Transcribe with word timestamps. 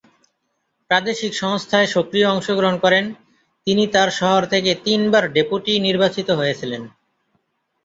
প্রাদেশিক 0.91 1.31
সংস্থায় 1.35 1.87
সক্রিয় 1.87 2.27
অংশ 2.27 2.47
গ্রহণ 2.51 2.77
করেন, 2.77 3.05
তিনি 3.67 3.83
তার 3.87 4.09
শহর 4.11 4.41
থেকে 4.45 4.71
তিনবার 4.85 5.23
ডেপুটি 5.33 5.73
নির্বাচিত 5.79 6.27
হয়েছিলেন। 6.31 6.81